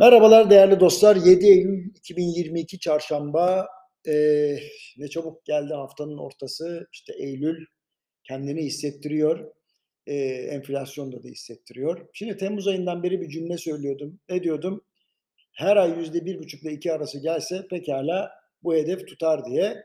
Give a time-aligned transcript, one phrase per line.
[0.00, 1.16] Merhabalar değerli dostlar.
[1.16, 3.68] 7 Eylül 2022 Çarşamba.
[4.08, 4.56] Ee,
[4.96, 6.86] ne çabuk geldi haftanın ortası.
[6.92, 7.66] İşte Eylül
[8.24, 9.52] kendini hissettiriyor.
[10.06, 12.08] Ee, enflasyonda da hissettiriyor.
[12.12, 14.20] Şimdi Temmuz ayından beri bir cümle söylüyordum.
[14.28, 14.84] Ne diyordum?
[15.52, 18.30] Her ay yüzde bir buçukla iki arası gelse pekala
[18.62, 19.82] bu hedef tutar diye.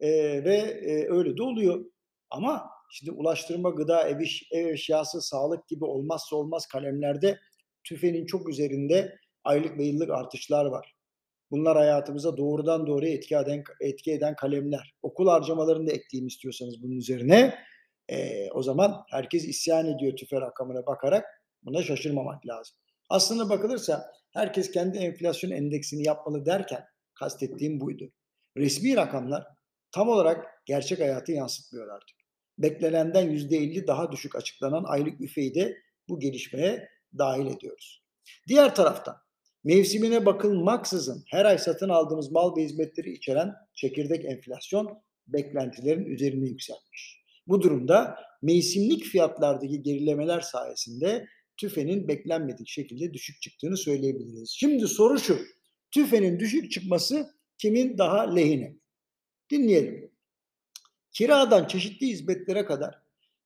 [0.00, 1.84] Ee, ve e, öyle de oluyor.
[2.30, 7.38] Ama şimdi ulaştırma, gıda, ev, iş, ev eşyası, sağlık gibi olmazsa olmaz kalemlerde
[7.84, 10.94] tüfenin çok üzerinde aylık ve yıllık artışlar var.
[11.50, 14.94] Bunlar hayatımıza doğrudan doğruya etki eden, etki eden kalemler.
[15.02, 17.58] Okul harcamalarını da ekleyeyim istiyorsanız bunun üzerine.
[18.08, 21.24] E, o zaman herkes isyan ediyor tüfe rakamına bakarak.
[21.62, 22.76] Buna şaşırmamak lazım.
[23.08, 28.12] Aslında bakılırsa herkes kendi enflasyon endeksini yapmalı derken kastettiğim buydu.
[28.56, 29.46] Resmi rakamlar
[29.92, 32.16] tam olarak gerçek hayatı yansıtmıyor artık.
[32.58, 35.76] Beklenenden %50 daha düşük açıklanan aylık üfeyi de
[36.08, 36.88] bu gelişmeye
[37.18, 38.02] dahil ediyoruz.
[38.48, 39.16] Diğer taraftan
[39.64, 47.22] mevsimine bakılmaksızın her ay satın aldığımız mal ve hizmetleri içeren çekirdek enflasyon beklentilerin üzerine yükselmiş.
[47.46, 54.50] Bu durumda mevsimlik fiyatlardaki gerilemeler sayesinde tüfenin beklenmedik şekilde düşük çıktığını söyleyebiliriz.
[54.50, 55.38] Şimdi soru şu,
[55.90, 58.76] tüfenin düşük çıkması kimin daha lehine?
[59.50, 60.10] Dinleyelim.
[61.12, 62.98] Kiradan çeşitli hizmetlere kadar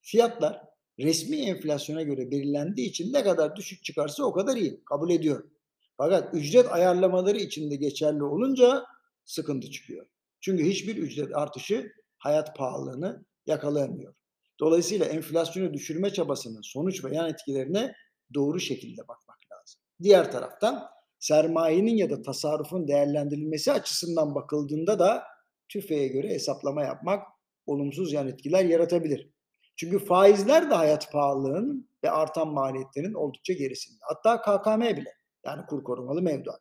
[0.00, 0.60] fiyatlar
[0.98, 4.84] resmi enflasyona göre belirlendiği için ne kadar düşük çıkarsa o kadar iyi.
[4.84, 5.50] Kabul ediyorum.
[5.96, 8.84] Fakat ücret ayarlamaları içinde geçerli olunca
[9.24, 10.06] sıkıntı çıkıyor.
[10.40, 14.14] Çünkü hiçbir ücret artışı hayat pahalılığını yakalayamıyor.
[14.60, 17.94] Dolayısıyla enflasyonu düşürme çabasının sonuç ve yan etkilerine
[18.34, 19.80] doğru şekilde bakmak lazım.
[20.02, 25.24] Diğer taraftan sermayenin ya da tasarrufun değerlendirilmesi açısından bakıldığında da
[25.68, 27.26] tüfeğe göre hesaplama yapmak
[27.66, 29.30] olumsuz yan etkiler yaratabilir.
[29.76, 33.98] Çünkü faizler de hayat pahalılığının ve artan maliyetlerin oldukça gerisinde.
[34.00, 35.21] Hatta KKM bile.
[35.46, 36.60] Yani kur korumalı mevduat.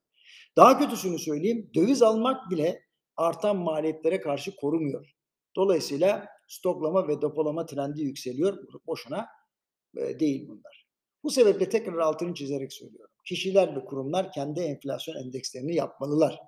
[0.57, 2.83] Daha kötüsünü söyleyeyim, döviz almak bile
[3.17, 5.11] artan maliyetlere karşı korumuyor.
[5.55, 8.57] Dolayısıyla stoklama ve depolama trendi yükseliyor.
[8.87, 9.27] Boşuna
[9.97, 10.87] e, değil bunlar.
[11.23, 13.15] Bu sebeple tekrar altını çizerek söylüyorum.
[13.25, 16.39] Kişiler ve kurumlar kendi enflasyon endekslerini yapmalılar.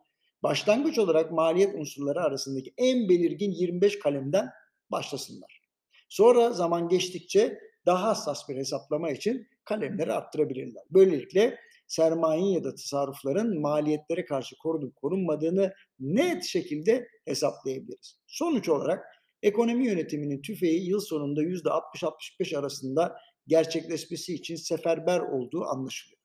[0.43, 4.49] Başlangıç olarak maliyet unsurları arasındaki en belirgin 25 kalemden
[4.91, 5.61] başlasınlar.
[6.09, 10.83] Sonra zaman geçtikçe daha hassas bir hesaplama için kalemleri arttırabilirler.
[10.89, 11.59] Böylelikle
[11.95, 18.19] sermayenin ya da tasarrufların maliyetlere karşı korunup korunmadığını net şekilde hesaplayabiliriz.
[18.27, 19.05] Sonuç olarak
[19.41, 23.15] ekonomi yönetiminin tüfeği yıl sonunda %60-65 arasında
[23.47, 26.21] gerçekleşmesi için seferber olduğu anlaşılıyor.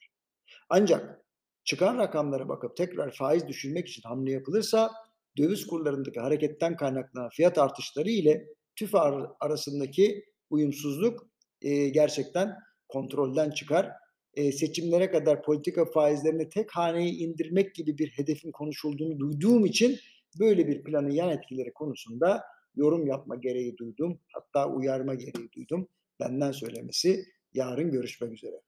[0.68, 1.24] Ancak
[1.64, 4.90] çıkan rakamlara bakıp tekrar faiz düşürmek için hamle yapılırsa
[5.38, 8.46] döviz kurlarındaki hareketten kaynaklanan fiyat artışları ile
[8.76, 8.98] tüfe
[9.40, 11.26] arasındaki uyumsuzluk
[11.62, 12.56] e, gerçekten
[12.88, 13.92] kontrolden çıkar
[14.38, 19.98] e, seçimlere kadar politika faizlerini tek haneye indirmek gibi bir hedefin konuşulduğunu duyduğum için
[20.40, 22.42] böyle bir planın yan etkileri konusunda
[22.76, 24.20] yorum yapma gereği duydum.
[24.32, 25.88] Hatta uyarma gereği duydum.
[26.20, 28.60] Benden söylemesi yarın görüşmek üzere.